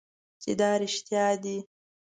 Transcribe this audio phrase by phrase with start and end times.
[0.41, 1.57] چې دا رښتیا دي.